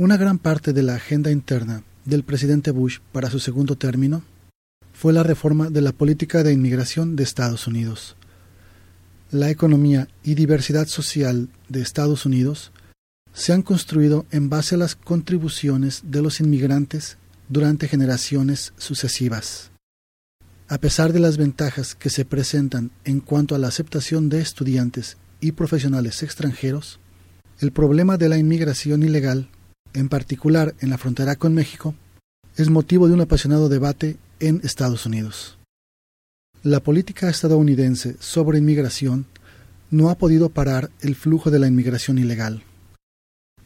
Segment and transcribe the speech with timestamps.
[0.00, 4.22] Una gran parte de la agenda interna del presidente Bush para su segundo término
[4.92, 8.14] fue la reforma de la política de inmigración de Estados Unidos.
[9.32, 12.70] La economía y diversidad social de Estados Unidos
[13.32, 17.18] se han construido en base a las contribuciones de los inmigrantes
[17.48, 19.72] durante generaciones sucesivas.
[20.68, 25.16] A pesar de las ventajas que se presentan en cuanto a la aceptación de estudiantes
[25.40, 27.00] y profesionales extranjeros,
[27.58, 29.48] el problema de la inmigración ilegal,
[29.94, 31.94] en particular en la frontera con México,
[32.56, 35.58] es motivo de un apasionado debate en Estados Unidos.
[36.62, 39.26] La política estadounidense sobre inmigración
[39.90, 42.62] no ha podido parar el flujo de la inmigración ilegal.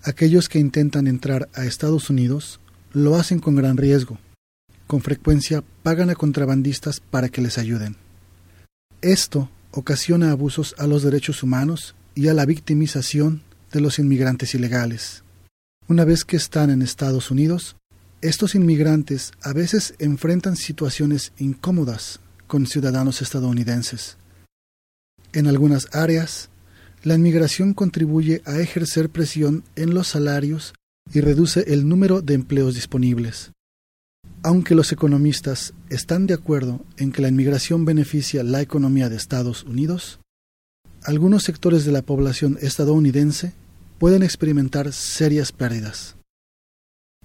[0.03, 2.61] Aquellos que intentan entrar a Estados Unidos
[2.93, 4.19] lo hacen con gran riesgo.
[4.87, 7.97] Con frecuencia pagan a contrabandistas para que les ayuden.
[9.01, 13.43] Esto ocasiona abusos a los derechos humanos y a la victimización
[13.73, 15.25] de los inmigrantes ilegales.
[15.89, 17.77] Una vez que están en Estados Unidos,
[18.21, 24.17] estos inmigrantes a veces enfrentan situaciones incómodas con ciudadanos estadounidenses.
[25.33, 26.51] En algunas áreas,
[27.03, 30.73] la inmigración contribuye a ejercer presión en los salarios
[31.13, 33.51] y reduce el número de empleos disponibles.
[34.45, 39.65] Aunque los economistas están de acuerdo en que la inmigración beneficia la economía de Estados
[39.65, 40.21] Unidos,
[41.03, 43.53] algunos sectores de la población estadounidense
[44.03, 46.17] pueden experimentar serias pérdidas.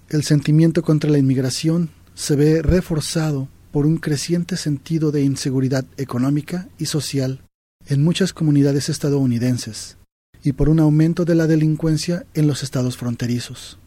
[0.09, 6.69] El sentimiento contra la inmigración se ve reforzado por un creciente sentido de inseguridad económica
[6.77, 7.41] y social
[7.87, 9.97] en muchas comunidades estadounidenses
[10.43, 13.79] y por un aumento de la delincuencia en los estados fronterizos.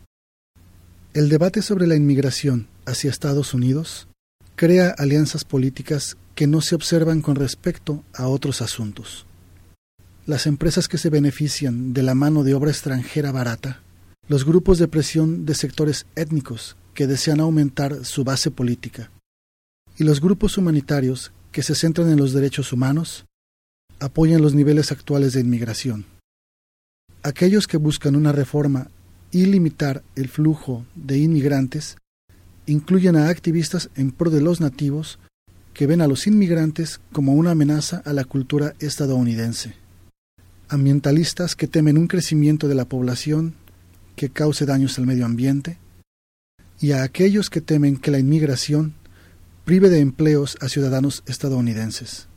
[1.14, 4.08] El debate sobre la inmigración hacia Estados Unidos
[4.56, 9.28] crea alianzas políticas que no se observan con respecto a otros asuntos.
[10.30, 13.80] Las empresas que se benefician de la mano de obra extranjera barata,
[14.28, 19.10] los grupos de presión de sectores étnicos que desean aumentar su base política,
[19.98, 23.24] y los grupos humanitarios que se centran en los derechos humanos
[23.98, 26.06] apoyan los niveles actuales de inmigración.
[27.24, 28.88] Aquellos que buscan una reforma
[29.32, 31.96] y limitar el flujo de inmigrantes
[32.66, 35.18] incluyen a activistas en pro de los nativos
[35.74, 39.74] que ven a los inmigrantes como una amenaza a la cultura estadounidense,
[40.70, 43.54] ambientalistas que temen un crecimiento de la población
[44.16, 45.78] que cause daños al medio ambiente,
[46.80, 48.94] y a aquellos que temen que la inmigración
[49.64, 52.28] prive de empleos a ciudadanos estadounidenses.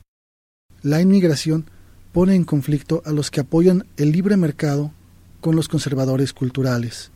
[0.82, 1.66] La inmigración
[2.12, 4.92] pone en conflicto a los que apoyan el libre mercado
[5.40, 7.12] con los conservadores culturales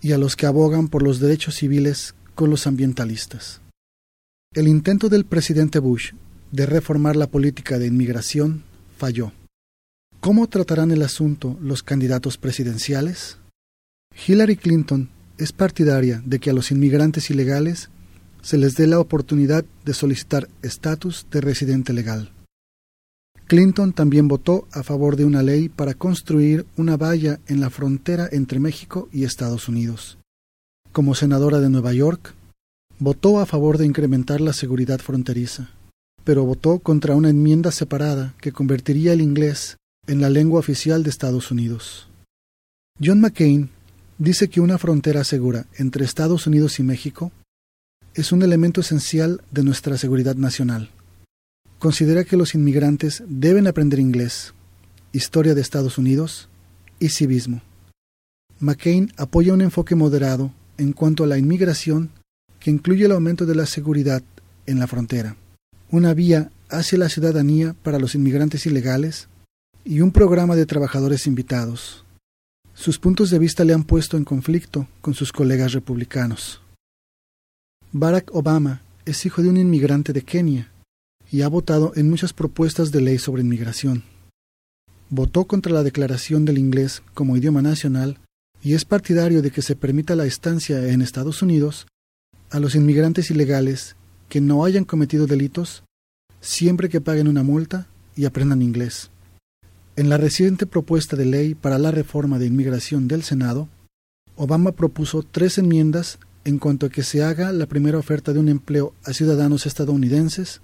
[0.00, 3.60] y a los que abogan por los derechos civiles con los ambientalistas.
[4.52, 6.12] El intento del presidente Bush
[6.52, 8.64] de reformar la política de inmigración
[8.96, 9.32] falló.
[10.24, 13.36] ¿Cómo tratarán el asunto los candidatos presidenciales?
[14.26, 17.90] Hillary Clinton es partidaria de que a los inmigrantes ilegales
[18.40, 22.32] se les dé la oportunidad de solicitar estatus de residente legal.
[23.48, 28.26] Clinton también votó a favor de una ley para construir una valla en la frontera
[28.32, 30.16] entre México y Estados Unidos.
[30.92, 32.32] Como senadora de Nueva York,
[32.98, 35.68] votó a favor de incrementar la seguridad fronteriza,
[36.24, 39.76] pero votó contra una enmienda separada que convertiría el inglés
[40.06, 42.08] en la lengua oficial de Estados Unidos.
[43.02, 43.70] John McCain
[44.18, 47.32] dice que una frontera segura entre Estados Unidos y México
[48.14, 50.90] es un elemento esencial de nuestra seguridad nacional.
[51.78, 54.54] Considera que los inmigrantes deben aprender inglés,
[55.12, 56.48] historia de Estados Unidos
[57.00, 57.62] y civismo.
[58.60, 62.10] McCain apoya un enfoque moderado en cuanto a la inmigración
[62.60, 64.22] que incluye el aumento de la seguridad
[64.66, 65.36] en la frontera,
[65.90, 69.28] una vía hacia la ciudadanía para los inmigrantes ilegales
[69.84, 72.04] y un programa de trabajadores invitados.
[72.72, 76.60] Sus puntos de vista le han puesto en conflicto con sus colegas republicanos.
[77.92, 80.72] Barack Obama es hijo de un inmigrante de Kenia
[81.30, 84.02] y ha votado en muchas propuestas de ley sobre inmigración.
[85.10, 88.18] Votó contra la declaración del inglés como idioma nacional
[88.62, 91.86] y es partidario de que se permita la estancia en Estados Unidos
[92.50, 93.96] a los inmigrantes ilegales
[94.28, 95.84] que no hayan cometido delitos
[96.40, 99.10] siempre que paguen una multa y aprendan inglés.
[99.96, 103.68] En la reciente propuesta de ley para la reforma de inmigración del Senado,
[104.34, 108.48] Obama propuso tres enmiendas en cuanto a que se haga la primera oferta de un
[108.48, 110.62] empleo a ciudadanos estadounidenses,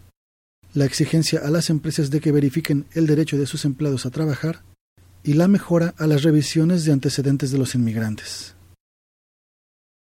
[0.75, 4.65] la exigencia a las empresas de que verifiquen el derecho de sus empleados a trabajar
[5.23, 8.57] y la mejora a las revisiones de antecedentes de los inmigrantes.